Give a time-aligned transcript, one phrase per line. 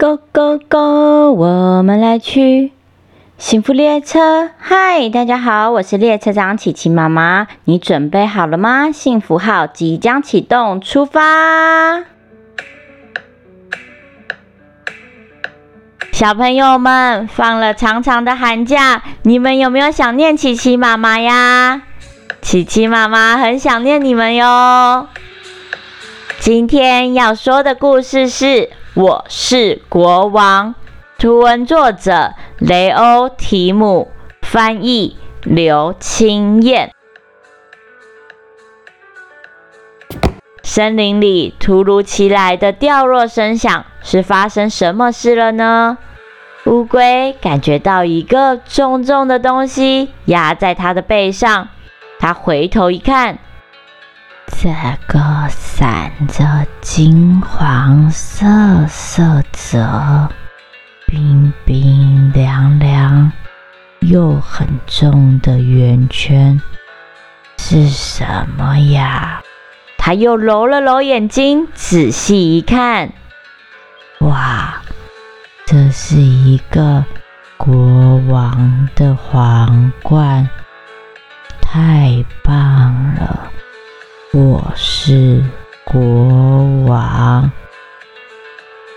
[0.00, 1.32] Go go go！
[1.32, 2.70] 我们来去
[3.36, 4.48] 幸福列车。
[4.56, 7.48] 嗨，大家好，我是列车长琪琪妈妈。
[7.64, 8.92] 你准备好了吗？
[8.92, 12.04] 幸福号即将启动，出发！
[16.12, 21.82] 小朋友们，放了长长的寒假，你们有没有想念琪琪妈妈呀？
[22.40, 25.08] 琪琪妈妈很想念你们哟。
[26.38, 28.70] 今天要说的故事是。
[28.98, 30.74] 我是国王。
[31.20, 34.10] 图文作者雷欧·提姆，
[34.42, 36.90] 翻译刘清燕。
[40.64, 45.98] 森林里突如其来的掉落声响，是发生什么事了呢？
[46.66, 51.68] 乌龟感觉到一个重重的东西压在它的背上，
[52.18, 53.38] 它回头一看。
[54.50, 54.70] 这
[55.06, 58.44] 个闪着金黄色
[58.88, 60.28] 色泽、
[61.06, 63.30] 冰冰凉凉
[64.00, 66.60] 又很重的圆圈
[67.58, 69.42] 是什么呀？
[69.96, 73.12] 他又揉了揉眼睛，仔细一看，
[74.20, 74.82] 哇，
[75.66, 77.04] 这是一个
[77.56, 80.48] 国王的皇冠，
[81.60, 83.52] 太棒了！
[84.38, 85.42] 我是
[85.84, 85.98] 国
[86.86, 87.50] 王。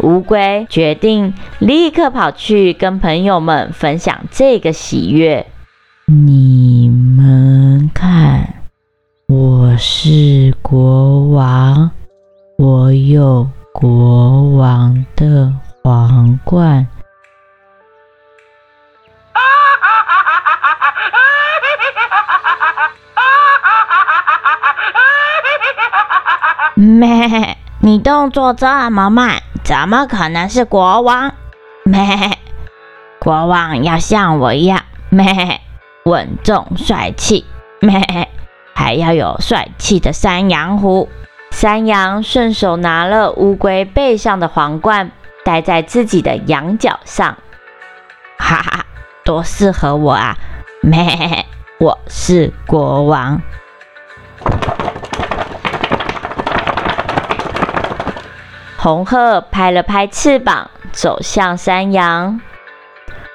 [0.00, 5.46] 乌龟决定立刻跑去跟朋友们分享这个喜悦。
[6.04, 8.56] 你们看，
[9.26, 11.90] 我是国王，
[12.58, 15.50] 我有国王的
[15.82, 16.86] 皇冠。
[26.82, 27.56] 咩？
[27.78, 31.32] 你动作这么慢，怎么可能是国王？
[31.84, 32.36] 咩？
[33.20, 35.60] 国王要像我一样，咩？
[36.04, 37.46] 稳重帅气，
[37.80, 38.28] 咩？
[38.74, 41.08] 还要有帅气的山羊胡。
[41.52, 45.12] 山羊顺手拿了乌龟背上的皇冠，
[45.44, 47.36] 戴在自己的羊角上。
[48.38, 48.84] 哈哈，
[49.24, 50.36] 多适合我啊！
[50.80, 51.46] 咩？
[51.78, 53.40] 我是国王。
[58.82, 62.40] 红鹤拍了拍翅膀，走向山羊。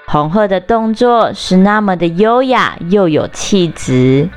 [0.05, 4.29] 红鹤的动作是那么的优雅又有气质。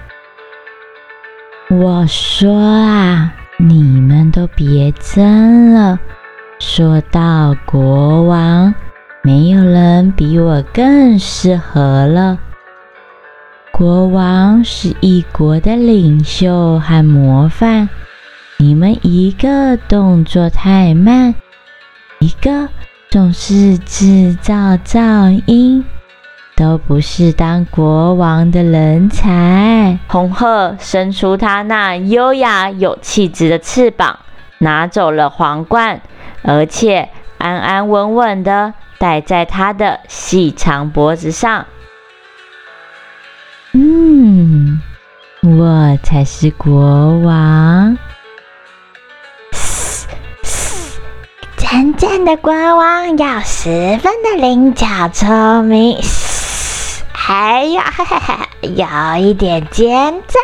[1.68, 5.98] 我说啊，你们都别争了。
[6.60, 8.72] 说到国王，
[9.24, 12.38] 没有人比我更适合了。
[13.72, 17.88] 国王是一国的领袖和模范。
[18.60, 21.34] 你们一个动作太慢，
[22.18, 22.68] 一个
[23.08, 25.82] 总是制造噪音，
[26.54, 29.98] 都不是当国王的人才。
[30.08, 34.18] 红鹤伸出它那优雅有气质的翅膀，
[34.58, 36.02] 拿走了皇冠，
[36.42, 41.64] 而且安安稳稳的戴在它的细长脖子上。
[43.72, 44.82] 嗯，
[45.40, 47.96] 我才是国王。
[51.70, 56.00] 真正的国王要十分的灵巧聪明，
[57.12, 57.80] 还要
[58.62, 60.40] 有一点奸诈。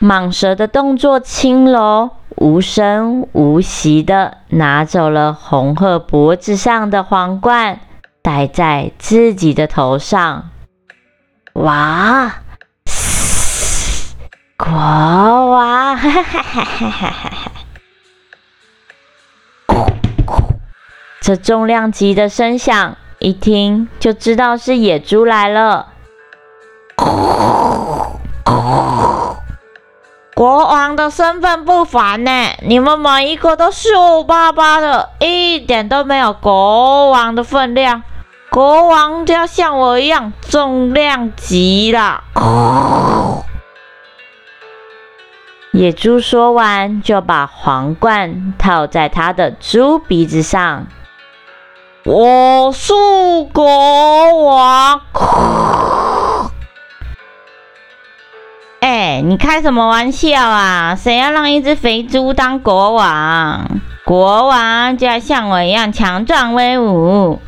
[0.00, 7.78] 蟒蛇的动作轻柔，无声无息的拿走了红鹤脖子上的皇冠，
[8.22, 10.50] 戴在自己的头上。
[11.52, 12.40] 哇！
[14.58, 17.52] 国王，哈哈哈哈哈哈！
[21.20, 25.88] 这重量级的声响，一听就知道是野猪来了。
[30.34, 32.30] 国王的身份不凡呢，
[32.62, 38.02] 你们每一个都瘦巴巴的，一点都没有国王的分量。
[38.50, 42.24] 国王就要像我一样，重量级啦！
[45.76, 50.86] 野猪说完，就把皇冠套在他的猪鼻子上。
[52.02, 52.94] 我是
[53.52, 55.02] 国王。
[58.80, 60.96] 哎，你开什么玩笑啊？
[60.96, 63.68] 谁要让一只肥猪当国王？
[64.06, 67.38] 国王就要像我一样强壮威武。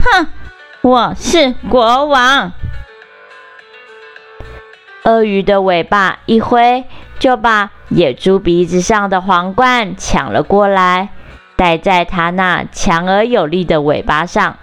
[0.00, 0.26] 哼，
[0.82, 2.52] 我是国王。
[5.04, 6.84] 鳄鱼的尾巴一挥，
[7.18, 7.70] 就把。
[7.88, 11.08] 野猪鼻子上的皇冠抢了过来，
[11.56, 14.56] 戴在他那强而有力的尾巴上。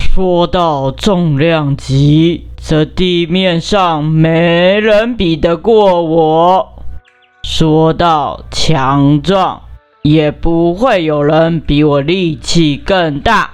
[0.00, 6.82] 说到重量级，这地面上没人比得过我；
[7.44, 9.62] 说到强壮，
[10.02, 13.52] 也不会有人比我力气更大。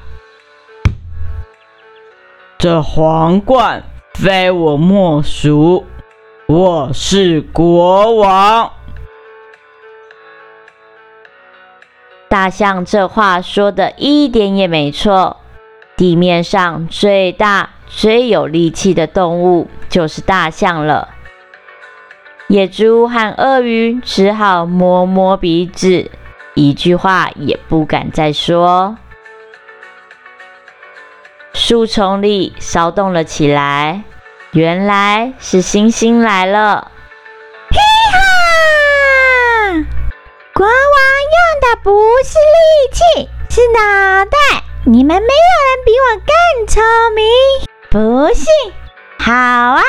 [2.65, 3.85] 这皇冠
[4.15, 5.85] 非我莫属，
[6.47, 8.73] 我是国王。
[12.31, 15.37] 大象这话说的一点也没错。
[15.95, 21.11] 地面上最大、最有力气的动物就是大象了。
[22.49, 26.11] 野猪和鳄鱼只好摸摸鼻子，
[26.55, 28.97] 一句话也不敢再说。
[31.55, 34.03] 树丛里骚动了起来，
[34.51, 36.91] 原来是星星来了。
[37.71, 37.79] 嘿
[38.13, 38.19] 哈！
[40.53, 41.91] 国王用的不
[42.25, 44.37] 是力气，是脑袋。
[44.85, 46.83] 你们没有人比我更聪
[47.15, 47.25] 明，
[47.89, 48.47] 不信？
[49.21, 49.83] 好啊，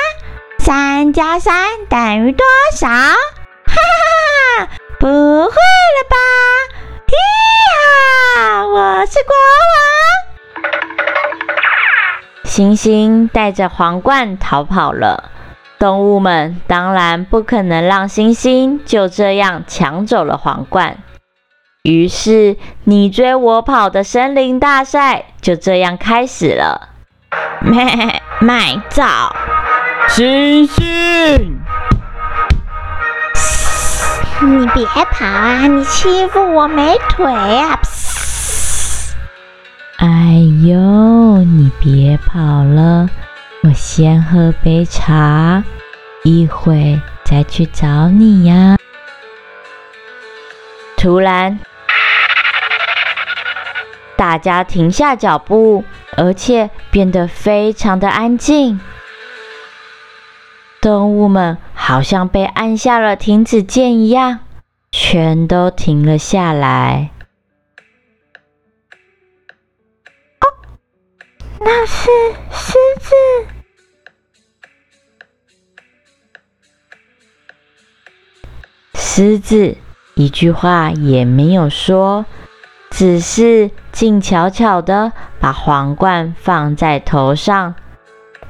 [0.59, 2.87] 三加三等于多少？
[2.87, 3.15] 哈
[3.65, 4.69] 哈哈！
[4.99, 6.15] 不会了吧？
[7.07, 7.13] 嘿
[8.37, 8.67] 哈！
[8.67, 10.04] 我是国王。
[12.55, 15.25] 星星带着皇冠逃跑了，
[15.77, 20.99] 动物们当然不可能让星星就这样抢走了皇冠。
[21.83, 22.55] 于是，
[22.85, 26.91] 你追我跑的森林大赛就这样开始了。
[27.59, 29.35] 卖卖早，
[30.07, 31.59] 星星，
[34.39, 35.67] 你别跑啊！
[35.67, 37.25] 你欺负我没腿
[37.57, 37.77] 啊！
[40.35, 43.09] 哎呦，你别跑了，
[43.63, 45.63] 我先喝杯茶，
[46.25, 48.75] 一会再去找你呀。
[50.97, 51.57] 突然。
[54.17, 55.85] 大家停下脚步，
[56.17, 58.81] 而且变得非常的安静。
[60.81, 64.39] 动物们好像被按下了停止键一样，
[64.91, 67.11] 全都停了下来。
[71.65, 72.09] 那是
[72.51, 73.15] 狮子。
[78.93, 79.75] 狮子
[80.13, 82.25] 一句话也没有说。
[82.91, 87.75] 只是静悄悄的把皇冠放在头上，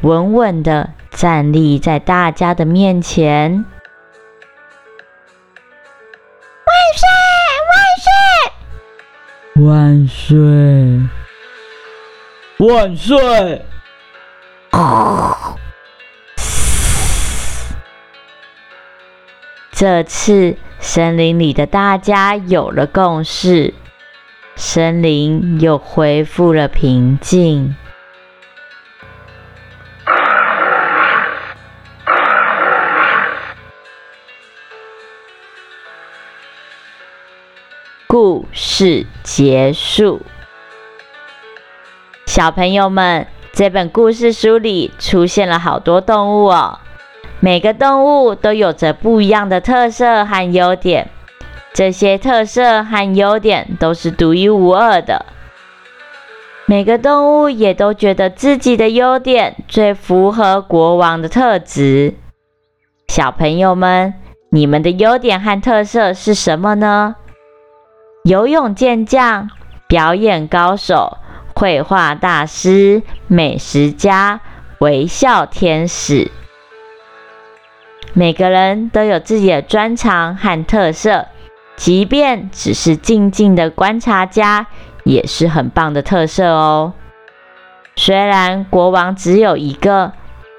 [0.02, 3.66] 稳稳的站立在大家的面前。
[9.56, 9.66] 万
[10.06, 10.06] 岁！
[10.06, 10.38] 万岁！
[10.46, 11.25] 万岁！
[12.58, 13.66] 万岁！
[19.72, 23.74] 这次森林里的大家有了共识。
[24.56, 27.76] 森林又恢复了平静。
[38.08, 40.22] 故事结束。
[42.36, 46.80] 小朋友们，这本故事书里出现了好多动物哦，
[47.40, 51.10] 每个动物都有着不一样的特色和优点。
[51.74, 55.26] 这些特色和优点都是独一无二的，
[56.66, 62.16] 每个动物也都觉得自己的优点最符合国王的特质。
[63.08, 64.14] 小朋友们，
[64.50, 67.16] 你们的优点和特色是什么呢？
[68.26, 69.50] 游泳健将、
[69.88, 71.18] 表演高手、
[71.58, 74.42] 绘画大师、美食家、
[74.80, 76.30] 微笑天使，
[78.12, 81.28] 每个人都有自己的专长和特色。
[81.78, 84.68] 即便只是静静的观察家，
[85.06, 86.94] 也是很棒的特色哦。
[87.96, 90.12] 虽然国王只有一个，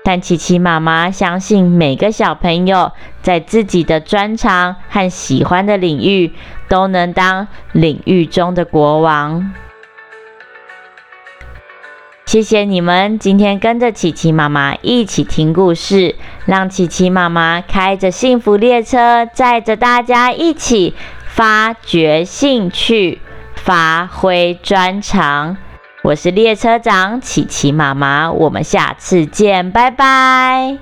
[0.02, 6.32] 但琪琪妈妈相信每个小朋友在自己的专长和喜欢的领域，
[6.68, 9.52] 都能当领域中的国王。
[12.26, 20.92] 谢谢你们今天跟着琪琪妈妈一起听故事，让琪琪妈妈开着幸福列车，载着大家一起
[21.28, 23.20] 发掘兴趣，
[23.54, 25.56] 发挥专长。
[26.02, 30.78] 我是列车长琪琪妈妈，我们下次见，拜拜。